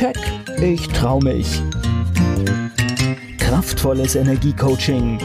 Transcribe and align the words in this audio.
Keck, 0.00 0.16
ich 0.62 0.88
trau 0.88 1.20
mich. 1.20 1.60
Kraftvolles 3.36 4.14
Energiecoaching. 4.14 5.18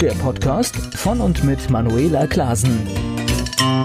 Der 0.00 0.10
Podcast 0.14 0.74
von 0.96 1.20
und 1.20 1.44
mit 1.44 1.70
Manuela 1.70 2.26
Klasen. 2.26 2.84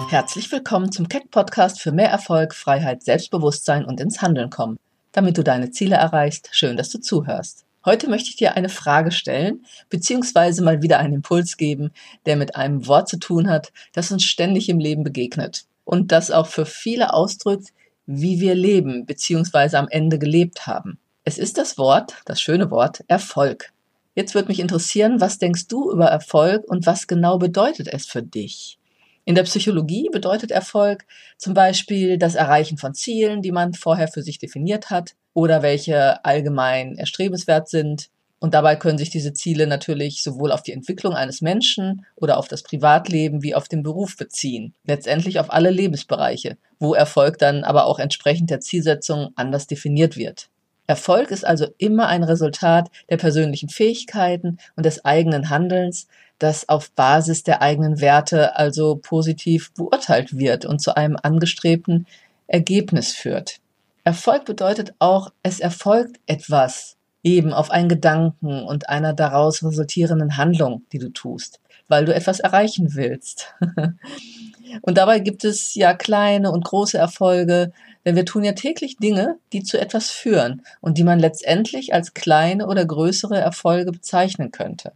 Herzlich 0.10 0.52
willkommen 0.52 0.92
zum 0.92 1.08
Keck 1.08 1.30
Podcast 1.30 1.80
für 1.80 1.92
mehr 1.92 2.10
Erfolg, 2.10 2.56
Freiheit, 2.56 3.04
Selbstbewusstsein 3.04 3.86
und 3.86 4.00
ins 4.00 4.24
Handeln 4.24 4.50
kommen. 4.50 4.80
Damit 5.12 5.38
du 5.38 5.44
deine 5.44 5.70
Ziele 5.70 5.98
erreichst, 5.98 6.50
schön, 6.52 6.76
dass 6.76 6.90
du 6.90 7.00
zuhörst. 7.00 7.64
Heute 7.86 8.10
möchte 8.10 8.30
ich 8.30 8.38
dir 8.38 8.56
eine 8.56 8.70
Frage 8.70 9.12
stellen, 9.12 9.68
beziehungsweise 9.92 10.64
mal 10.64 10.82
wieder 10.82 10.98
einen 10.98 11.14
Impuls 11.14 11.58
geben, 11.58 11.92
der 12.26 12.38
mit 12.38 12.56
einem 12.56 12.88
Wort 12.88 13.08
zu 13.08 13.20
tun 13.20 13.52
hat, 13.52 13.72
das 13.94 14.12
uns 14.12 14.24
ständig 14.24 14.68
im 14.68 14.80
Leben 14.80 15.04
begegnet 15.04 15.66
und 15.84 16.12
das 16.12 16.32
auch 16.32 16.48
für 16.48 16.66
viele 16.66 17.14
ausdrückt, 17.14 17.68
wie 18.06 18.40
wir 18.40 18.56
leben, 18.56 19.06
beziehungsweise 19.06 19.78
am 19.80 19.88
Ende 19.90 20.20
gelebt 20.20 20.68
haben. 20.68 21.00
Es 21.24 21.38
ist 21.38 21.58
das 21.58 21.78
Wort, 21.78 22.16
das 22.26 22.40
schöne 22.40 22.70
Wort, 22.72 23.04
Erfolg. 23.08 23.72
Jetzt 24.14 24.36
würde 24.36 24.48
mich 24.48 24.60
interessieren, 24.60 25.20
was 25.20 25.40
denkst 25.40 25.68
du 25.68 25.92
über 25.92 26.06
Erfolg 26.06 26.64
und 26.70 26.86
was 26.86 27.08
genau 27.08 27.38
bedeutet 27.38 27.88
es 27.92 28.06
für 28.06 28.24
dich? 28.24 28.80
In 29.26 29.34
der 29.34 29.44
Psychologie 29.44 30.10
bedeutet 30.12 30.52
Erfolg 30.52 31.06
zum 31.38 31.56
Beispiel 31.56 32.18
das 32.20 32.36
Erreichen 32.36 32.78
von 32.78 32.94
Zielen, 32.94 33.42
die 33.42 33.52
man 33.52 33.74
vorher 33.74 34.08
für 34.08 34.22
sich 34.22 34.38
definiert 34.38 34.92
hat, 34.92 35.16
oder 35.34 35.64
welche 35.64 36.24
allgemein 36.24 36.96
erstrebenswert 36.96 37.68
sind. 37.68 38.10
Und 38.40 38.54
dabei 38.54 38.76
können 38.76 38.98
sich 38.98 39.10
diese 39.10 39.34
Ziele 39.34 39.66
natürlich 39.66 40.22
sowohl 40.22 40.52
auf 40.52 40.62
die 40.62 40.74
Entwicklung 40.74 41.14
eines 41.14 41.42
Menschen 41.42 42.06
oder 42.16 42.38
auf 42.38 42.48
das 42.48 42.64
Privatleben 42.64 43.42
wie 43.42 43.56
auf 43.56 43.68
den 43.68 43.82
Beruf 43.82 44.18
beziehen. 44.18 44.74
Letztendlich 44.86 45.40
auf 45.40 45.52
alle 45.52 45.72
Lebensbereiche, 45.72 46.58
wo 46.80 46.94
Erfolg 46.94 47.38
dann 47.38 47.64
aber 47.64 47.86
auch 47.86 47.98
entsprechend 47.98 48.50
der 48.50 48.60
Zielsetzung 48.60 49.30
anders 49.36 49.68
definiert 49.68 50.18
wird. 50.18 50.50
Erfolg 50.88 51.32
ist 51.32 51.46
also 51.46 51.68
immer 51.78 52.08
ein 52.08 52.24
Resultat 52.24 52.92
der 53.10 53.18
persönlichen 53.18 53.70
Fähigkeiten 53.70 54.60
und 54.76 54.86
des 54.86 55.04
eigenen 55.04 55.50
Handelns, 55.50 56.08
das 56.38 56.70
auf 56.70 56.92
Basis 56.92 57.44
der 57.44 57.62
eigenen 57.62 58.02
Werte 58.02 58.56
also 58.56 58.98
positiv 58.98 59.74
beurteilt 59.74 60.38
wird 60.38 60.66
und 60.66 60.80
zu 60.80 60.96
einem 60.96 61.18
angestrebten 61.22 62.06
Ergebnis 62.48 63.14
führt. 63.14 63.60
Erfolg 64.04 64.46
bedeutet 64.46 64.94
auch, 65.00 65.32
es 65.42 65.60
erfolgt 65.60 66.20
etwas, 66.28 66.95
eben 67.26 67.54
auf 67.54 67.72
einen 67.72 67.90
Gedanken 67.90 68.64
und 68.64 68.88
einer 68.88 69.14
daraus 69.14 69.64
resultierenden 69.64 70.38
Handlung, 70.38 70.84
die 70.92 71.00
du 71.00 71.10
tust, 71.10 71.60
weil 71.88 72.06
du 72.06 72.14
etwas 72.14 72.40
erreichen 72.40 72.94
willst. 72.94 73.56
und 74.84 74.98
dabei 74.98 75.20
gibt 75.20 75.44
es 75.44 75.74
ja 75.74 75.96
kleine 75.96 76.52
und 76.52 76.64
große 76.64 77.00
Erfolge, 77.00 77.74
denn 78.06 78.16
wir 78.16 78.26
tun 78.26 78.44
ja 78.44 78.54
täglich 78.54 78.98
Dinge, 78.98 79.38
die 79.54 79.64
zu 79.64 79.82
etwas 79.82 80.12
führen 80.12 80.62
und 80.82 81.00
die 81.00 81.04
man 81.04 81.20
letztendlich 81.20 81.96
als 81.96 82.14
kleine 82.14 82.68
oder 82.68 82.86
größere 82.86 83.40
Erfolge 83.40 83.92
bezeichnen 83.92 84.52
könnte. 84.52 84.92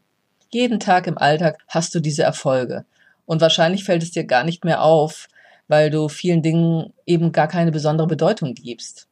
Jeden 0.52 0.80
Tag 0.80 1.08
im 1.08 1.18
Alltag 1.18 1.58
hast 1.68 1.96
du 1.96 2.00
diese 2.00 2.24
Erfolge. 2.24 2.86
Und 3.26 3.42
wahrscheinlich 3.42 3.84
fällt 3.84 4.04
es 4.04 4.12
dir 4.12 4.24
gar 4.24 4.44
nicht 4.44 4.64
mehr 4.64 4.84
auf, 4.84 5.28
weil 5.68 5.90
du 5.90 6.10
vielen 6.10 6.44
Dingen 6.44 6.94
eben 7.08 7.32
gar 7.32 7.48
keine 7.48 7.72
besondere 7.72 8.08
Bedeutung 8.08 8.54
gibst. 8.54 9.08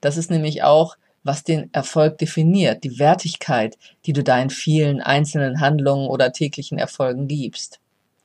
Das 0.00 0.16
ist 0.16 0.30
nämlich 0.30 0.64
auch, 0.64 0.96
was 1.26 1.44
den 1.44 1.72
Erfolg 1.72 2.18
definiert, 2.18 2.84
die 2.84 2.98
Wertigkeit, 2.98 3.76
die 4.04 4.12
du 4.12 4.22
deinen 4.22 4.50
vielen 4.50 5.00
einzelnen 5.00 5.60
Handlungen 5.60 6.08
oder 6.08 6.32
täglichen 6.32 6.78
Erfolgen 6.78 7.28
gibst. 7.28 7.80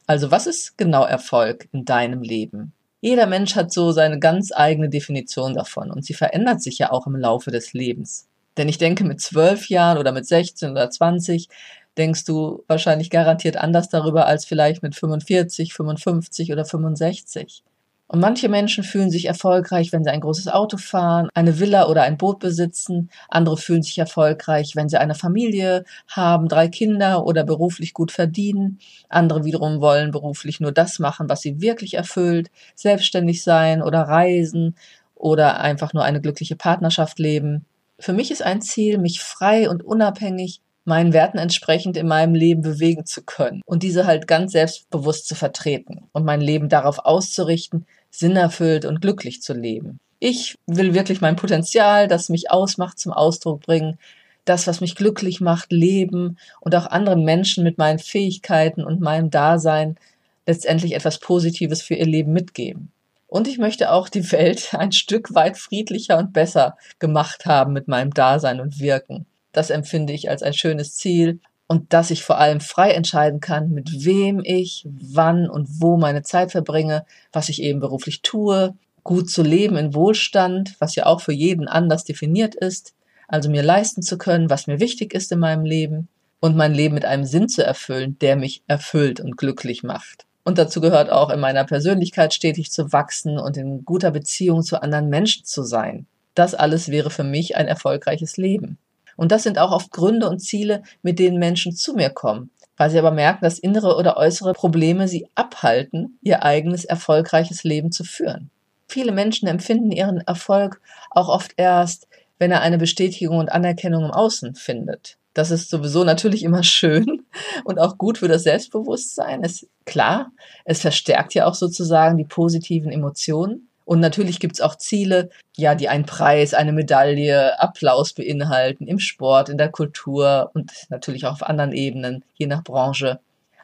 Also 0.07 0.31
was 0.31 0.47
ist 0.47 0.77
genau 0.77 1.03
Erfolg 1.03 1.67
in 1.71 1.85
deinem 1.85 2.21
Leben? 2.21 2.73
Jeder 3.01 3.25
Mensch 3.25 3.55
hat 3.55 3.73
so 3.73 3.91
seine 3.91 4.19
ganz 4.19 4.51
eigene 4.53 4.89
Definition 4.89 5.55
davon 5.55 5.89
und 5.89 6.05
sie 6.05 6.13
verändert 6.13 6.61
sich 6.61 6.77
ja 6.77 6.91
auch 6.91 7.07
im 7.07 7.15
Laufe 7.15 7.49
des 7.49 7.73
Lebens. 7.73 8.27
Denn 8.57 8.69
ich 8.69 8.77
denke, 8.77 9.03
mit 9.03 9.21
zwölf 9.21 9.69
Jahren 9.69 9.97
oder 9.97 10.11
mit 10.11 10.27
16 10.27 10.71
oder 10.71 10.89
20 10.89 11.47
denkst 11.97 12.25
du 12.25 12.63
wahrscheinlich 12.67 13.09
garantiert 13.09 13.57
anders 13.57 13.89
darüber 13.89 14.27
als 14.27 14.45
vielleicht 14.45 14.83
mit 14.83 14.95
45, 14.95 15.73
55 15.73 16.51
oder 16.51 16.65
65. 16.65 17.63
Und 18.11 18.19
manche 18.19 18.49
Menschen 18.49 18.83
fühlen 18.83 19.09
sich 19.09 19.23
erfolgreich, 19.23 19.93
wenn 19.93 20.03
sie 20.03 20.09
ein 20.09 20.19
großes 20.19 20.49
Auto 20.49 20.75
fahren, 20.75 21.29
eine 21.33 21.61
Villa 21.61 21.87
oder 21.87 22.03
ein 22.03 22.17
Boot 22.17 22.39
besitzen. 22.39 23.09
Andere 23.29 23.55
fühlen 23.55 23.83
sich 23.83 23.97
erfolgreich, 23.97 24.75
wenn 24.75 24.89
sie 24.89 24.99
eine 24.99 25.15
Familie 25.15 25.85
haben, 26.09 26.49
drei 26.49 26.67
Kinder 26.67 27.25
oder 27.25 27.45
beruflich 27.45 27.93
gut 27.93 28.11
verdienen. 28.11 28.79
Andere 29.07 29.45
wiederum 29.45 29.79
wollen 29.79 30.11
beruflich 30.11 30.59
nur 30.59 30.73
das 30.73 30.99
machen, 30.99 31.29
was 31.29 31.39
sie 31.39 31.61
wirklich 31.61 31.93
erfüllt, 31.93 32.51
selbstständig 32.75 33.45
sein 33.45 33.81
oder 33.81 34.01
reisen 34.01 34.75
oder 35.15 35.61
einfach 35.61 35.93
nur 35.93 36.03
eine 36.03 36.19
glückliche 36.19 36.57
Partnerschaft 36.57 37.17
leben. 37.17 37.65
Für 37.97 38.11
mich 38.11 38.29
ist 38.29 38.43
ein 38.43 38.61
Ziel, 38.61 38.97
mich 38.97 39.21
frei 39.21 39.69
und 39.69 39.83
unabhängig 39.83 40.59
meinen 40.83 41.13
Werten 41.13 41.37
entsprechend 41.37 41.95
in 41.95 42.07
meinem 42.07 42.33
Leben 42.33 42.61
bewegen 42.61 43.05
zu 43.05 43.23
können 43.23 43.61
und 43.65 43.83
diese 43.83 44.05
halt 44.05 44.27
ganz 44.27 44.51
selbstbewusst 44.51 45.27
zu 45.27 45.35
vertreten 45.35 46.09
und 46.11 46.25
mein 46.25 46.41
Leben 46.41 46.69
darauf 46.69 46.99
auszurichten, 46.99 47.85
sinnerfüllt 48.11 48.85
und 48.85 49.01
glücklich 49.01 49.41
zu 49.41 49.53
leben. 49.53 49.99
Ich 50.19 50.57
will 50.67 50.93
wirklich 50.93 51.21
mein 51.21 51.35
Potenzial, 51.35 52.07
das 52.07 52.29
mich 52.29 52.51
ausmacht, 52.51 52.99
zum 52.99 53.11
Ausdruck 53.11 53.61
bringen, 53.61 53.97
das, 54.45 54.67
was 54.67 54.81
mich 54.81 54.95
glücklich 54.95 55.41
macht, 55.41 55.71
leben 55.71 56.37
und 56.59 56.75
auch 56.75 56.85
anderen 56.87 57.23
Menschen 57.23 57.63
mit 57.63 57.77
meinen 57.77 57.99
Fähigkeiten 57.99 58.83
und 58.83 59.01
meinem 59.01 59.29
Dasein 59.29 59.97
letztendlich 60.45 60.93
etwas 60.93 61.19
Positives 61.19 61.81
für 61.81 61.95
ihr 61.95 62.05
Leben 62.05 62.33
mitgeben. 62.33 62.91
Und 63.27 63.47
ich 63.47 63.57
möchte 63.57 63.91
auch 63.91 64.09
die 64.09 64.29
Welt 64.31 64.73
ein 64.77 64.91
Stück 64.91 65.33
weit 65.33 65.57
friedlicher 65.57 66.17
und 66.17 66.33
besser 66.33 66.77
gemacht 66.99 67.45
haben 67.45 67.73
mit 67.73 67.87
meinem 67.87 68.13
Dasein 68.13 68.59
und 68.59 68.79
Wirken. 68.79 69.25
Das 69.53 69.69
empfinde 69.69 70.13
ich 70.13 70.29
als 70.29 70.43
ein 70.43 70.53
schönes 70.53 70.95
Ziel 70.95 71.39
und 71.71 71.93
dass 71.93 72.11
ich 72.11 72.21
vor 72.21 72.37
allem 72.37 72.59
frei 72.59 72.91
entscheiden 72.91 73.39
kann, 73.39 73.69
mit 73.69 74.03
wem 74.03 74.41
ich, 74.43 74.85
wann 74.85 75.49
und 75.49 75.69
wo 75.79 75.95
meine 75.95 76.21
Zeit 76.21 76.51
verbringe, 76.51 77.05
was 77.31 77.47
ich 77.47 77.61
eben 77.61 77.79
beruflich 77.79 78.21
tue, 78.21 78.73
gut 79.05 79.29
zu 79.29 79.41
leben 79.41 79.77
in 79.77 79.93
Wohlstand, 79.93 80.75
was 80.79 80.95
ja 80.95 81.05
auch 81.05 81.21
für 81.21 81.31
jeden 81.31 81.69
anders 81.69 82.03
definiert 82.03 82.55
ist, 82.55 82.93
also 83.29 83.49
mir 83.49 83.63
leisten 83.63 84.01
zu 84.01 84.17
können, 84.17 84.49
was 84.49 84.67
mir 84.67 84.81
wichtig 84.81 85.13
ist 85.13 85.31
in 85.31 85.39
meinem 85.39 85.63
Leben 85.63 86.09
und 86.41 86.57
mein 86.57 86.73
Leben 86.73 86.93
mit 86.93 87.05
einem 87.05 87.23
Sinn 87.23 87.47
zu 87.47 87.63
erfüllen, 87.63 88.17
der 88.19 88.35
mich 88.35 88.63
erfüllt 88.67 89.21
und 89.21 89.37
glücklich 89.37 89.81
macht. 89.81 90.25
Und 90.43 90.57
dazu 90.57 90.81
gehört 90.81 91.09
auch 91.09 91.29
in 91.29 91.39
meiner 91.39 91.63
Persönlichkeit 91.63 92.33
stetig 92.33 92.69
zu 92.69 92.91
wachsen 92.91 93.39
und 93.39 93.55
in 93.55 93.85
guter 93.85 94.11
Beziehung 94.11 94.63
zu 94.63 94.81
anderen 94.81 95.07
Menschen 95.07 95.45
zu 95.45 95.63
sein. 95.63 96.05
Das 96.35 96.53
alles 96.53 96.89
wäre 96.89 97.11
für 97.11 97.23
mich 97.23 97.55
ein 97.55 97.69
erfolgreiches 97.69 98.35
Leben. 98.35 98.77
Und 99.21 99.31
das 99.31 99.43
sind 99.43 99.59
auch 99.59 99.71
oft 99.71 99.91
Gründe 99.91 100.27
und 100.27 100.39
Ziele, 100.39 100.81
mit 101.03 101.19
denen 101.19 101.37
Menschen 101.37 101.75
zu 101.75 101.93
mir 101.93 102.09
kommen, 102.09 102.49
weil 102.75 102.89
sie 102.89 102.97
aber 102.97 103.11
merken, 103.11 103.45
dass 103.45 103.59
innere 103.59 103.95
oder 103.95 104.17
äußere 104.17 104.53
Probleme 104.53 105.07
sie 105.07 105.27
abhalten, 105.35 106.17
ihr 106.23 106.41
eigenes 106.41 106.85
erfolgreiches 106.85 107.63
Leben 107.63 107.91
zu 107.91 108.03
führen. 108.03 108.49
Viele 108.87 109.11
Menschen 109.11 109.47
empfinden 109.47 109.91
ihren 109.91 110.21
Erfolg 110.21 110.81
auch 111.11 111.29
oft 111.29 111.51
erst, 111.57 112.07
wenn 112.39 112.49
er 112.49 112.61
eine 112.61 112.79
Bestätigung 112.79 113.37
und 113.37 113.51
Anerkennung 113.51 114.05
im 114.05 114.11
Außen 114.11 114.55
findet. 114.55 115.17
Das 115.35 115.51
ist 115.51 115.69
sowieso 115.69 116.03
natürlich 116.03 116.41
immer 116.41 116.63
schön 116.63 117.23
und 117.63 117.77
auch 117.77 117.99
gut 117.99 118.17
für 118.17 118.27
das 118.27 118.41
Selbstbewusstsein. 118.41 119.43
Ist 119.43 119.67
klar, 119.85 120.31
es 120.65 120.81
verstärkt 120.81 121.35
ja 121.35 121.45
auch 121.45 121.53
sozusagen 121.53 122.17
die 122.17 122.25
positiven 122.25 122.91
Emotionen. 122.91 123.69
Und 123.91 123.99
natürlich 123.99 124.39
gibt's 124.39 124.61
auch 124.61 124.77
Ziele, 124.77 125.29
ja, 125.57 125.75
die 125.75 125.89
einen 125.89 126.05
Preis, 126.05 126.53
eine 126.53 126.71
Medaille, 126.71 127.59
Applaus 127.59 128.13
beinhalten 128.13 128.87
im 128.87 128.99
Sport, 128.99 129.49
in 129.49 129.57
der 129.57 129.67
Kultur 129.67 130.49
und 130.53 130.71
natürlich 130.87 131.25
auch 131.25 131.33
auf 131.33 131.43
anderen 131.43 131.73
Ebenen, 131.73 132.23
je 132.35 132.47
nach 132.47 132.63
Branche. 132.63 133.19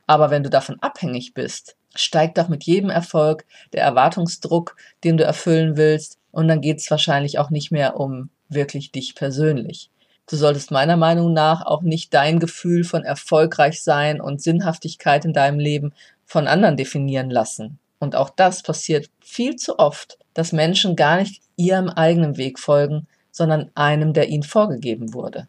Aber 0.06 0.30
wenn 0.30 0.44
du 0.44 0.50
davon 0.50 0.80
abhängig 0.82 1.34
bist, 1.34 1.78
steigt 1.96 2.38
doch 2.38 2.50
mit 2.50 2.66
jedem 2.66 2.90
Erfolg 2.90 3.46
der 3.72 3.84
Erwartungsdruck, 3.84 4.76
den 5.06 5.16
du 5.16 5.24
erfüllen 5.24 5.78
willst. 5.78 6.18
Und 6.32 6.50
dann 6.50 6.60
geht's 6.60 6.92
wahrscheinlich 6.92 7.40
auch 7.40 7.50
nicht 7.50 7.72
mehr 7.72 7.98
um 7.98 8.30
wirklich 8.50 8.92
dich 8.92 9.16
persönlich. 9.16 9.92
Du 10.30 10.36
solltest 10.36 10.72
meiner 10.72 10.98
Meinung 10.98 11.32
nach 11.32 11.66
auch 11.66 11.84
nicht 11.84 12.14
dein 12.14 12.40
Gefühl 12.40 12.84
von 12.84 13.06
erfolgreich 13.06 13.82
sein 13.82 14.20
und 14.20 14.42
Sinnhaftigkeit 14.42 15.24
in 15.24 15.32
deinem 15.32 15.60
Leben 15.60 15.94
von 16.26 16.48
anderen 16.48 16.76
definieren 16.76 17.30
lassen. 17.30 17.80
Und 18.00 18.16
auch 18.16 18.30
das 18.30 18.64
passiert 18.64 19.10
viel 19.20 19.56
zu 19.56 19.80
oft, 19.80 20.20
dass 20.34 20.52
Menschen 20.52 20.96
gar 20.96 21.18
nicht 21.18 21.42
ihrem 21.56 21.90
eigenen 21.90 22.38
Weg 22.38 22.60
folgen, 22.60 23.08
sondern 23.32 23.72
einem, 23.76 24.14
der 24.14 24.30
ihnen 24.30 24.44
vorgegeben 24.44 25.14
wurde. 25.14 25.48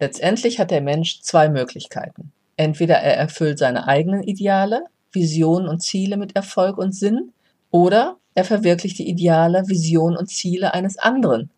Letztendlich 0.00 0.60
hat 0.60 0.70
der 0.70 0.80
Mensch 0.80 1.20
zwei 1.22 1.48
Möglichkeiten. 1.48 2.32
Entweder 2.56 2.96
er 2.96 3.16
erfüllt 3.16 3.58
seine 3.58 3.86
eigenen 3.88 4.22
Ideale, 4.22 4.84
Visionen 5.12 5.68
und 5.68 5.82
Ziele 5.82 6.16
mit 6.16 6.36
Erfolg 6.36 6.78
und 6.78 6.94
Sinn, 6.94 7.32
oder 7.70 8.16
er 8.34 8.44
verwirklicht 8.44 8.98
die 8.98 9.08
Ideale, 9.08 9.64
Visionen 9.66 10.16
und 10.16 10.28
Ziele 10.28 10.74
eines 10.74 10.98
anderen, 10.98 11.50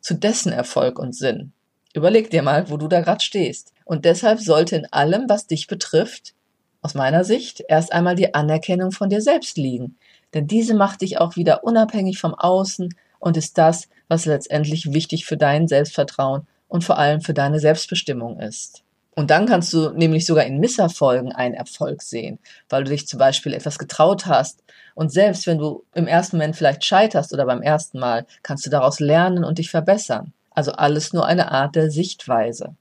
zu 0.00 0.14
dessen 0.14 0.52
Erfolg 0.52 0.98
und 0.98 1.14
Sinn. 1.14 1.52
Überleg 1.92 2.30
dir 2.30 2.42
mal, 2.42 2.70
wo 2.70 2.76
du 2.76 2.88
da 2.88 3.00
gerade 3.00 3.22
stehst. 3.22 3.72
Und 3.84 4.04
deshalb 4.04 4.40
sollte 4.40 4.76
in 4.76 4.86
allem, 4.92 5.28
was 5.28 5.46
dich 5.46 5.66
betrifft, 5.66 6.34
aus 6.82 6.94
meiner 6.94 7.24
Sicht 7.24 7.62
erst 7.68 7.92
einmal 7.92 8.14
die 8.14 8.34
Anerkennung 8.34 8.92
von 8.92 9.10
dir 9.10 9.20
selbst 9.20 9.56
liegen. 9.56 9.96
Denn 10.34 10.46
diese 10.46 10.74
macht 10.74 11.02
dich 11.02 11.18
auch 11.18 11.36
wieder 11.36 11.64
unabhängig 11.64 12.18
vom 12.18 12.34
Außen 12.34 12.94
und 13.18 13.36
ist 13.36 13.58
das, 13.58 13.88
was 14.08 14.26
letztendlich 14.26 14.92
wichtig 14.92 15.26
für 15.26 15.36
dein 15.36 15.68
Selbstvertrauen 15.68 16.46
und 16.68 16.84
vor 16.84 16.98
allem 16.98 17.20
für 17.20 17.34
deine 17.34 17.60
Selbstbestimmung 17.60 18.40
ist. 18.40 18.82
Und 19.14 19.30
dann 19.30 19.46
kannst 19.46 19.72
du 19.72 19.90
nämlich 19.90 20.24
sogar 20.24 20.44
in 20.44 20.60
Misserfolgen 20.60 21.32
einen 21.32 21.54
Erfolg 21.54 22.00
sehen, 22.00 22.38
weil 22.68 22.84
du 22.84 22.90
dich 22.90 23.06
zum 23.06 23.18
Beispiel 23.18 23.52
etwas 23.52 23.78
getraut 23.78 24.26
hast. 24.26 24.62
Und 24.94 25.12
selbst 25.12 25.46
wenn 25.46 25.58
du 25.58 25.84
im 25.94 26.06
ersten 26.06 26.36
Moment 26.36 26.56
vielleicht 26.56 26.84
scheiterst 26.84 27.32
oder 27.32 27.44
beim 27.44 27.60
ersten 27.60 27.98
Mal, 27.98 28.24
kannst 28.42 28.64
du 28.64 28.70
daraus 28.70 29.00
lernen 29.00 29.44
und 29.44 29.58
dich 29.58 29.70
verbessern. 29.70 30.32
Also 30.52 30.72
alles 30.72 31.12
nur 31.12 31.26
eine 31.26 31.50
Art 31.50 31.76
der 31.76 31.90
Sichtweise. 31.90 32.76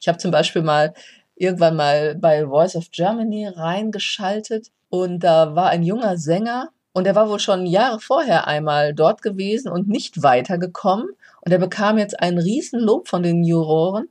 Ich 0.00 0.08
habe 0.08 0.18
zum 0.18 0.30
Beispiel 0.30 0.62
mal 0.62 0.94
irgendwann 1.36 1.76
mal 1.76 2.14
bei 2.16 2.46
Voice 2.46 2.76
of 2.76 2.90
Germany 2.90 3.46
reingeschaltet. 3.46 4.70
Und 4.88 5.20
da 5.20 5.54
war 5.54 5.68
ein 5.68 5.82
junger 5.82 6.16
Sänger 6.16 6.70
und 6.96 7.06
er 7.06 7.14
war 7.14 7.28
wohl 7.28 7.40
schon 7.40 7.66
Jahre 7.66 8.00
vorher 8.00 8.46
einmal 8.46 8.94
dort 8.94 9.20
gewesen 9.20 9.68
und 9.70 9.86
nicht 9.86 10.22
weitergekommen. 10.22 11.08
Und 11.42 11.52
er 11.52 11.58
bekam 11.58 11.98
jetzt 11.98 12.18
ein 12.20 12.38
Riesenlob 12.38 13.06
von 13.06 13.22
den 13.22 13.44
Juroren, 13.44 14.08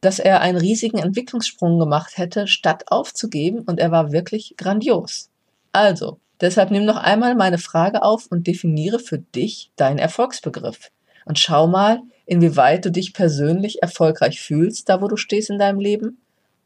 dass 0.00 0.18
er 0.18 0.40
einen 0.40 0.56
riesigen 0.56 0.98
Entwicklungssprung 0.98 1.78
gemacht 1.78 2.16
hätte, 2.16 2.46
statt 2.46 2.84
aufzugeben. 2.86 3.60
Und 3.60 3.78
er 3.78 3.90
war 3.90 4.12
wirklich 4.12 4.54
grandios. 4.56 5.28
Also, 5.72 6.20
deshalb 6.40 6.70
nimm 6.70 6.86
noch 6.86 6.96
einmal 6.96 7.34
meine 7.34 7.58
Frage 7.58 8.02
auf 8.02 8.28
und 8.30 8.46
definiere 8.46 8.98
für 8.98 9.18
dich 9.18 9.70
deinen 9.76 9.98
Erfolgsbegriff. 9.98 10.90
Und 11.26 11.38
schau 11.38 11.66
mal, 11.66 12.00
inwieweit 12.24 12.86
du 12.86 12.90
dich 12.90 13.12
persönlich 13.12 13.82
erfolgreich 13.82 14.40
fühlst, 14.40 14.88
da 14.88 15.02
wo 15.02 15.08
du 15.08 15.18
stehst 15.18 15.50
in 15.50 15.58
deinem 15.58 15.80
Leben 15.80 16.21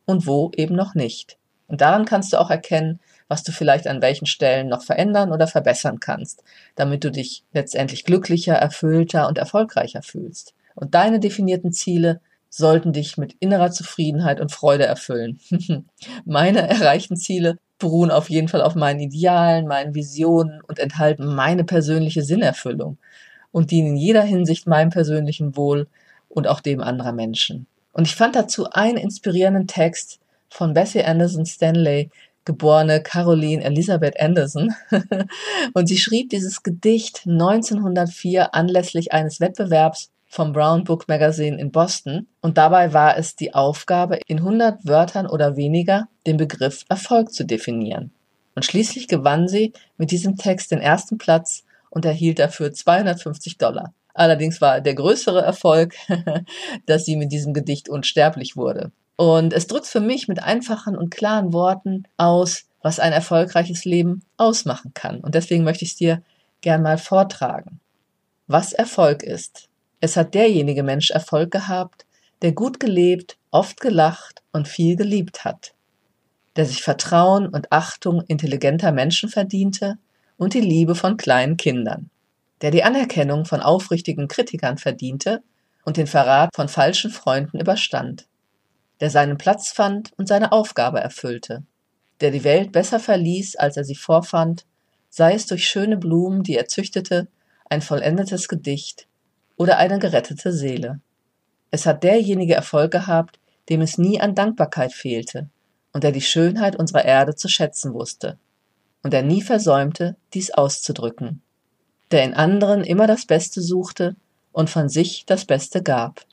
und 0.06 0.26
wo 0.26 0.50
eben 0.56 0.74
noch 0.74 0.94
nicht. 0.94 1.36
Und 1.68 1.80
daran 1.80 2.04
kannst 2.04 2.32
du 2.32 2.40
auch 2.40 2.50
erkennen, 2.50 3.00
was 3.28 3.42
du 3.42 3.52
vielleicht 3.52 3.88
an 3.88 4.00
welchen 4.00 4.26
Stellen 4.26 4.68
noch 4.68 4.82
verändern 4.82 5.32
oder 5.32 5.48
verbessern 5.48 5.98
kannst, 6.00 6.44
damit 6.76 7.04
du 7.04 7.10
dich 7.10 7.44
letztendlich 7.52 8.04
glücklicher, 8.04 8.54
erfüllter 8.54 9.28
und 9.28 9.36
erfolgreicher 9.36 10.02
fühlst. 10.02 10.54
Und 10.74 10.94
deine 10.94 11.18
definierten 11.18 11.72
Ziele 11.72 12.20
sollten 12.48 12.92
dich 12.92 13.18
mit 13.18 13.34
innerer 13.40 13.70
Zufriedenheit 13.72 14.40
und 14.40 14.52
Freude 14.52 14.86
erfüllen. 14.86 15.40
Meine 16.24 16.68
erreichten 16.68 17.16
Ziele 17.16 17.58
beruhen 17.78 18.10
auf 18.10 18.30
jeden 18.30 18.48
Fall 18.48 18.62
auf 18.62 18.74
meinen 18.74 19.00
Idealen, 19.00 19.66
meinen 19.66 19.94
Visionen 19.94 20.62
und 20.62 20.78
enthalten 20.78 21.26
meine 21.26 21.64
persönliche 21.64 22.22
Sinnerfüllung 22.22 22.98
und 23.50 23.70
dienen 23.70 23.88
in 23.88 23.96
jeder 23.96 24.22
Hinsicht 24.22 24.66
meinem 24.66 24.90
persönlichen 24.90 25.56
Wohl 25.56 25.88
und 26.28 26.46
auch 26.46 26.60
dem 26.60 26.80
anderer 26.80 27.12
Menschen. 27.12 27.66
Und 27.96 28.06
ich 28.06 28.14
fand 28.14 28.36
dazu 28.36 28.68
einen 28.72 28.98
inspirierenden 28.98 29.66
Text 29.66 30.20
von 30.50 30.74
Bessie 30.74 31.02
Anderson 31.02 31.46
Stanley, 31.46 32.10
geborene 32.44 33.02
Caroline 33.02 33.64
Elisabeth 33.64 34.20
Anderson. 34.20 34.74
und 35.72 35.86
sie 35.86 35.96
schrieb 35.96 36.28
dieses 36.28 36.62
Gedicht 36.62 37.22
1904 37.24 38.54
anlässlich 38.54 39.14
eines 39.14 39.40
Wettbewerbs 39.40 40.10
vom 40.26 40.52
Brown 40.52 40.84
Book 40.84 41.08
Magazine 41.08 41.58
in 41.58 41.72
Boston. 41.72 42.26
Und 42.42 42.58
dabei 42.58 42.92
war 42.92 43.16
es 43.16 43.34
die 43.34 43.54
Aufgabe, 43.54 44.20
in 44.26 44.40
100 44.40 44.86
Wörtern 44.86 45.26
oder 45.26 45.56
weniger 45.56 46.06
den 46.26 46.36
Begriff 46.36 46.84
Erfolg 46.90 47.32
zu 47.32 47.46
definieren. 47.46 48.10
Und 48.54 48.66
schließlich 48.66 49.08
gewann 49.08 49.48
sie 49.48 49.72
mit 49.96 50.10
diesem 50.10 50.36
Text 50.36 50.70
den 50.70 50.82
ersten 50.82 51.16
Platz 51.16 51.64
und 51.88 52.04
erhielt 52.04 52.40
dafür 52.40 52.74
250 52.74 53.56
Dollar. 53.56 53.94
Allerdings 54.16 54.62
war 54.62 54.80
der 54.80 54.94
größere 54.94 55.42
Erfolg, 55.42 55.94
dass 56.86 57.04
sie 57.04 57.16
mit 57.16 57.32
diesem 57.32 57.52
Gedicht 57.52 57.90
unsterblich 57.90 58.56
wurde. 58.56 58.90
Und 59.16 59.52
es 59.52 59.66
drückt 59.66 59.86
für 59.86 60.00
mich 60.00 60.26
mit 60.26 60.42
einfachen 60.42 60.96
und 60.96 61.10
klaren 61.10 61.52
Worten 61.52 62.04
aus, 62.16 62.64
was 62.82 62.98
ein 62.98 63.12
erfolgreiches 63.12 63.84
Leben 63.84 64.22
ausmachen 64.38 64.92
kann. 64.94 65.20
Und 65.20 65.34
deswegen 65.34 65.64
möchte 65.64 65.84
ich 65.84 65.92
es 65.92 65.96
dir 65.96 66.22
gern 66.62 66.82
mal 66.82 66.96
vortragen. 66.96 67.80
Was 68.46 68.72
Erfolg 68.72 69.22
ist. 69.22 69.68
Es 70.00 70.16
hat 70.16 70.34
derjenige 70.34 70.82
Mensch 70.82 71.10
Erfolg 71.10 71.50
gehabt, 71.50 72.06
der 72.40 72.52
gut 72.52 72.80
gelebt, 72.80 73.36
oft 73.50 73.80
gelacht 73.80 74.42
und 74.52 74.66
viel 74.66 74.96
geliebt 74.96 75.44
hat, 75.44 75.74
der 76.56 76.64
sich 76.64 76.82
Vertrauen 76.82 77.48
und 77.48 77.70
Achtung 77.70 78.22
intelligenter 78.28 78.92
Menschen 78.92 79.28
verdiente 79.28 79.98
und 80.38 80.54
die 80.54 80.60
Liebe 80.60 80.94
von 80.94 81.16
kleinen 81.18 81.56
Kindern 81.56 82.10
der 82.62 82.70
die 82.70 82.84
Anerkennung 82.84 83.44
von 83.44 83.60
aufrichtigen 83.60 84.28
Kritikern 84.28 84.78
verdiente 84.78 85.42
und 85.84 85.96
den 85.96 86.06
Verrat 86.06 86.50
von 86.54 86.68
falschen 86.68 87.10
Freunden 87.10 87.60
überstand, 87.60 88.26
der 89.00 89.10
seinen 89.10 89.38
Platz 89.38 89.70
fand 89.70 90.12
und 90.16 90.26
seine 90.26 90.52
Aufgabe 90.52 91.00
erfüllte, 91.00 91.64
der 92.20 92.30
die 92.30 92.44
Welt 92.44 92.72
besser 92.72 92.98
verließ, 92.98 93.56
als 93.56 93.76
er 93.76 93.84
sie 93.84 93.94
vorfand, 93.94 94.64
sei 95.10 95.34
es 95.34 95.46
durch 95.46 95.68
schöne 95.68 95.96
Blumen, 95.96 96.42
die 96.42 96.56
er 96.56 96.66
züchtete, 96.66 97.28
ein 97.68 97.82
vollendetes 97.82 98.48
Gedicht 98.48 99.06
oder 99.56 99.76
eine 99.78 99.98
gerettete 99.98 100.52
Seele. 100.52 101.00
Es 101.70 101.84
hat 101.84 102.04
derjenige 102.04 102.54
Erfolg 102.54 102.90
gehabt, 102.90 103.38
dem 103.68 103.82
es 103.82 103.98
nie 103.98 104.20
an 104.20 104.34
Dankbarkeit 104.34 104.92
fehlte 104.92 105.50
und 105.92 106.04
der 106.04 106.12
die 106.12 106.20
Schönheit 106.20 106.76
unserer 106.76 107.04
Erde 107.04 107.34
zu 107.34 107.48
schätzen 107.48 107.92
wusste 107.92 108.38
und 109.02 109.12
der 109.12 109.22
nie 109.22 109.42
versäumte, 109.42 110.16
dies 110.32 110.52
auszudrücken 110.52 111.42
der 112.10 112.24
in 112.24 112.34
anderen 112.34 112.84
immer 112.84 113.06
das 113.06 113.26
Beste 113.26 113.60
suchte 113.60 114.16
und 114.52 114.70
von 114.70 114.88
sich 114.88 115.24
das 115.26 115.44
Beste 115.44 115.82
gab, 115.82 116.24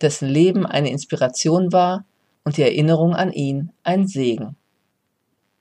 dessen 0.00 0.28
Leben 0.28 0.66
eine 0.66 0.90
Inspiration 0.90 1.72
war 1.72 2.04
und 2.44 2.56
die 2.56 2.62
Erinnerung 2.62 3.14
an 3.14 3.32
ihn 3.32 3.70
ein 3.82 4.06
Segen. 4.06 4.56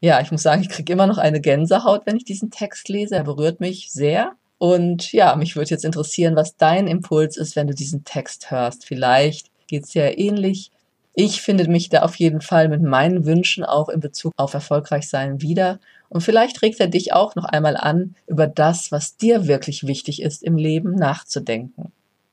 Ja, 0.02 0.22
ich 0.22 0.32
muss 0.32 0.44
sagen, 0.44 0.62
ich 0.62 0.70
kriege 0.70 0.94
immer 0.94 1.08
noch 1.08 1.18
eine 1.18 1.42
Gänsehaut, 1.42 2.06
wenn 2.06 2.18
ich 2.18 2.26
diesen 2.26 2.52
Text 2.52 2.90
lese. 2.90 3.16
Er 3.16 3.24
berührt 3.24 3.60
mich 3.60 3.92
sehr. 3.92 4.34
Und 4.58 5.12
ja, 5.12 5.36
mich 5.36 5.56
würde 5.56 5.72
jetzt 5.72 5.86
interessieren, 5.86 6.36
was 6.36 6.58
dein 6.58 6.88
Impuls 6.88 7.38
ist, 7.38 7.56
wenn 7.56 7.68
du 7.68 7.74
diesen 7.74 8.04
Text 8.04 8.52
hörst. 8.52 8.86
Vielleicht 8.86 9.50
geht 9.68 9.86
es 9.86 9.90
dir 9.90 10.18
ähnlich. 10.18 10.72
Ich 11.14 11.42
finde 11.42 11.68
mich 11.70 11.90
da 11.90 12.02
auf 12.02 12.16
jeden 12.16 12.42
Fall 12.42 12.68
mit 12.68 12.82
meinen 12.82 13.26
Wünschen 13.26 13.64
auch 13.64 13.90
in 13.90 14.00
Bezug 14.00 14.34
auf 14.38 14.54
erfolgreich 14.54 15.10
sein 15.10 15.42
wieder 15.42 15.80
und 16.16 16.22
vielleicht 16.22 16.62
regt 16.62 16.80
er 16.80 16.88
dich 16.88 17.12
auch 17.12 17.36
noch 17.36 17.44
einmal 17.44 17.76
an, 17.76 18.16
über 18.26 18.48
das, 18.48 18.90
was 18.90 19.18
dir 19.18 19.48
wirklich 19.48 19.86
wichtig 19.86 20.22
ist 20.22 20.44
im 20.44 20.56
Leben, 20.56 20.96
nachzudenken. 20.96 21.92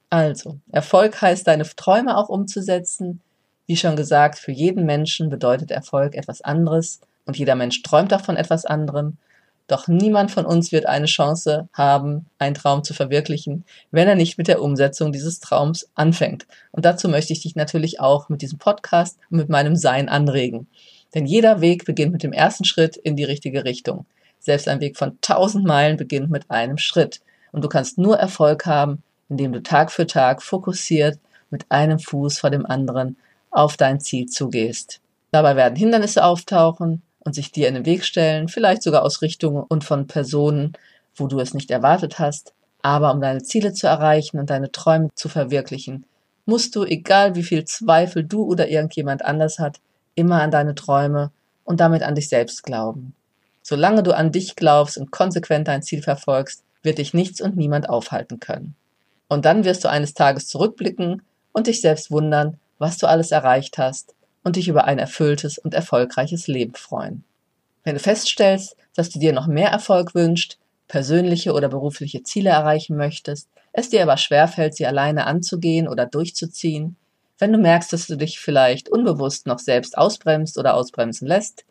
Also, 0.08 0.60
Erfolg 0.70 1.20
heißt, 1.20 1.48
deine 1.48 1.64
Träume 1.64 2.16
auch 2.16 2.28
umzusetzen. 2.28 3.22
Wie 3.66 3.76
schon 3.76 3.96
gesagt, 3.96 4.38
für 4.38 4.52
jeden 4.52 4.86
Menschen 4.86 5.30
bedeutet 5.30 5.72
Erfolg 5.72 6.14
etwas 6.14 6.42
anderes 6.42 7.00
und 7.26 7.36
jeder 7.36 7.56
Mensch 7.56 7.82
träumt 7.82 8.14
auch 8.14 8.20
von 8.20 8.36
etwas 8.36 8.64
anderem. 8.66 9.16
Doch 9.66 9.88
niemand 9.88 10.30
von 10.30 10.46
uns 10.46 10.70
wird 10.70 10.86
eine 10.86 11.06
Chance 11.06 11.68
haben, 11.72 12.26
einen 12.38 12.54
Traum 12.54 12.84
zu 12.84 12.94
verwirklichen, 12.94 13.64
wenn 13.90 14.06
er 14.06 14.14
nicht 14.14 14.38
mit 14.38 14.46
der 14.46 14.62
Umsetzung 14.62 15.10
dieses 15.10 15.40
Traums 15.40 15.90
anfängt. 15.96 16.46
Und 16.70 16.84
dazu 16.84 17.08
möchte 17.08 17.32
ich 17.32 17.40
dich 17.40 17.56
natürlich 17.56 17.98
auch 17.98 18.28
mit 18.28 18.42
diesem 18.42 18.60
Podcast 18.60 19.18
und 19.28 19.38
mit 19.38 19.48
meinem 19.48 19.74
Sein 19.74 20.08
anregen. 20.08 20.68
Denn 21.14 21.26
jeder 21.26 21.60
Weg 21.60 21.84
beginnt 21.84 22.12
mit 22.12 22.22
dem 22.22 22.32
ersten 22.32 22.64
Schritt 22.64 22.96
in 22.96 23.16
die 23.16 23.24
richtige 23.24 23.64
Richtung. 23.64 24.06
Selbst 24.40 24.68
ein 24.68 24.80
Weg 24.80 24.96
von 24.96 25.18
tausend 25.20 25.64
Meilen 25.66 25.96
beginnt 25.96 26.30
mit 26.30 26.50
einem 26.50 26.78
Schritt. 26.78 27.20
Und 27.52 27.62
du 27.64 27.68
kannst 27.68 27.98
nur 27.98 28.18
Erfolg 28.18 28.66
haben, 28.66 29.02
indem 29.28 29.52
du 29.52 29.62
Tag 29.62 29.92
für 29.92 30.06
Tag 30.06 30.42
fokussiert 30.42 31.18
mit 31.50 31.66
einem 31.70 31.98
Fuß 31.98 32.38
vor 32.38 32.50
dem 32.50 32.66
anderen 32.66 33.16
auf 33.50 33.76
dein 33.76 34.00
Ziel 34.00 34.26
zugehst. 34.26 35.00
Dabei 35.30 35.56
werden 35.56 35.76
Hindernisse 35.76 36.24
auftauchen 36.24 37.02
und 37.20 37.34
sich 37.34 37.52
dir 37.52 37.68
in 37.68 37.74
den 37.74 37.86
Weg 37.86 38.04
stellen, 38.04 38.48
vielleicht 38.48 38.82
sogar 38.82 39.02
aus 39.02 39.22
Richtungen 39.22 39.62
und 39.62 39.84
von 39.84 40.06
Personen, 40.06 40.72
wo 41.14 41.26
du 41.26 41.38
es 41.40 41.54
nicht 41.54 41.70
erwartet 41.70 42.18
hast. 42.18 42.52
Aber 42.82 43.12
um 43.12 43.20
deine 43.20 43.42
Ziele 43.42 43.72
zu 43.72 43.86
erreichen 43.86 44.38
und 44.38 44.50
deine 44.50 44.72
Träume 44.72 45.10
zu 45.14 45.28
verwirklichen, 45.28 46.04
musst 46.46 46.74
du, 46.74 46.84
egal 46.84 47.36
wie 47.36 47.44
viel 47.44 47.64
Zweifel 47.64 48.24
du 48.24 48.42
oder 48.42 48.68
irgendjemand 48.68 49.24
anders 49.24 49.58
hat, 49.58 49.80
immer 50.14 50.42
an 50.42 50.50
deine 50.50 50.74
Träume 50.74 51.30
und 51.64 51.80
damit 51.80 52.02
an 52.02 52.14
dich 52.14 52.28
selbst 52.28 52.62
glauben. 52.62 53.14
Solange 53.62 54.02
du 54.02 54.14
an 54.14 54.32
dich 54.32 54.56
glaubst 54.56 54.98
und 54.98 55.12
konsequent 55.12 55.68
dein 55.68 55.82
Ziel 55.82 56.02
verfolgst, 56.02 56.64
wird 56.82 56.98
dich 56.98 57.14
nichts 57.14 57.40
und 57.40 57.56
niemand 57.56 57.88
aufhalten 57.88 58.40
können. 58.40 58.74
Und 59.28 59.44
dann 59.44 59.64
wirst 59.64 59.84
du 59.84 59.88
eines 59.88 60.14
Tages 60.14 60.48
zurückblicken 60.48 61.22
und 61.52 61.66
dich 61.68 61.80
selbst 61.80 62.10
wundern, 62.10 62.58
was 62.78 62.98
du 62.98 63.06
alles 63.06 63.30
erreicht 63.30 63.78
hast 63.78 64.14
und 64.42 64.56
dich 64.56 64.68
über 64.68 64.84
ein 64.84 64.98
erfülltes 64.98 65.58
und 65.58 65.74
erfolgreiches 65.74 66.48
Leben 66.48 66.74
freuen. 66.74 67.24
Wenn 67.84 67.94
du 67.94 68.00
feststellst, 68.00 68.76
dass 68.94 69.10
du 69.10 69.18
dir 69.18 69.32
noch 69.32 69.46
mehr 69.46 69.70
Erfolg 69.70 70.14
wünscht, 70.14 70.58
persönliche 70.88 71.52
oder 71.52 71.68
berufliche 71.68 72.22
Ziele 72.22 72.50
erreichen 72.50 72.96
möchtest, 72.96 73.48
es 73.72 73.88
dir 73.88 74.02
aber 74.02 74.16
schwerfällt, 74.16 74.74
sie 74.74 74.86
alleine 74.86 75.26
anzugehen 75.26 75.88
oder 75.88 76.04
durchzuziehen, 76.04 76.96
wenn 77.42 77.52
du 77.52 77.58
merkst, 77.58 77.92
dass 77.92 78.06
du 78.06 78.16
dich 78.16 78.38
vielleicht 78.38 78.88
unbewusst 78.88 79.48
noch 79.48 79.58
selbst 79.58 79.98
ausbremst 79.98 80.58
oder 80.58 80.74
ausbremsen 80.74 81.26
lässt, 81.26 81.64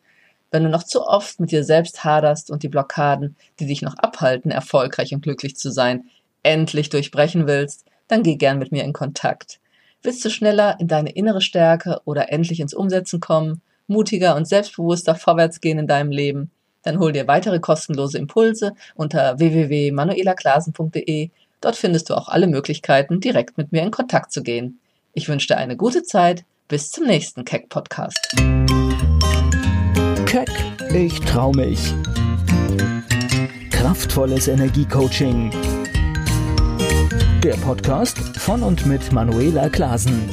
wenn 0.50 0.64
du 0.64 0.68
noch 0.68 0.82
zu 0.82 1.02
oft 1.02 1.40
mit 1.40 1.50
dir 1.50 1.64
selbst 1.64 2.04
haderst 2.04 2.50
und 2.50 2.62
die 2.62 2.68
Blockaden, 2.68 3.36
die 3.58 3.64
dich 3.64 3.80
noch 3.80 3.96
abhalten, 3.96 4.50
erfolgreich 4.50 5.14
und 5.14 5.22
glücklich 5.22 5.56
zu 5.56 5.70
sein, 5.70 6.04
endlich 6.42 6.90
durchbrechen 6.90 7.46
willst, 7.46 7.86
dann 8.06 8.22
geh 8.22 8.36
gern 8.36 8.58
mit 8.58 8.70
mir 8.70 8.84
in 8.84 8.92
Kontakt. 8.92 9.60
Willst 10.02 10.22
du 10.22 10.28
schneller 10.28 10.76
in 10.78 10.88
deine 10.88 11.12
innere 11.12 11.40
Stärke 11.40 12.02
oder 12.04 12.30
endlich 12.30 12.60
ins 12.60 12.74
Umsetzen 12.74 13.20
kommen, 13.20 13.62
mutiger 13.86 14.36
und 14.36 14.46
selbstbewusster 14.46 15.14
vorwärts 15.14 15.62
gehen 15.62 15.78
in 15.78 15.86
deinem 15.86 16.10
Leben? 16.10 16.50
Dann 16.82 16.98
hol 16.98 17.12
dir 17.12 17.28
weitere 17.28 17.60
kostenlose 17.60 18.18
Impulse 18.18 18.74
unter 18.94 19.38
www.manuelaklasen.de 19.38 21.30
Dort 21.62 21.76
findest 21.76 22.10
du 22.10 22.14
auch 22.14 22.28
alle 22.28 22.48
Möglichkeiten, 22.48 23.20
direkt 23.20 23.56
mit 23.56 23.72
mir 23.72 23.82
in 23.82 23.90
Kontakt 23.90 24.32
zu 24.32 24.42
gehen. 24.42 24.80
Ich 25.14 25.28
wünsche 25.28 25.48
dir 25.48 25.58
eine 25.58 25.76
gute 25.76 26.02
Zeit. 26.02 26.44
Bis 26.68 26.90
zum 26.90 27.04
nächsten 27.04 27.44
Keck 27.44 27.68
Podcast. 27.68 28.18
Keck, 30.24 30.48
ich 30.94 31.20
trau 31.20 31.52
mich. 31.52 31.92
Kraftvolles 33.70 34.48
Energiecoaching. 34.48 35.50
Der 37.42 37.56
Podcast 37.56 38.18
von 38.38 38.62
und 38.62 38.86
mit 38.86 39.12
Manuela 39.12 39.68
Klasen. 39.68 40.30